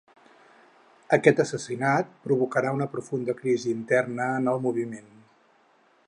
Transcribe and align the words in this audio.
Aquest 1.17 1.41
assassinat 1.43 2.09
provocà 2.29 2.63
una 2.77 2.87
profunda 2.95 3.35
crisi 3.41 3.73
interna 3.75 4.31
en 4.39 4.53
el 4.55 4.63
moviment. 4.67 5.13